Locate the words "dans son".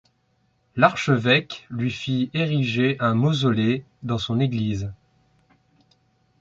4.01-4.39